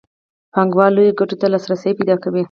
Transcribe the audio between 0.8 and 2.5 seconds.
لویو ګټو ته لاسرسی پیدا کوي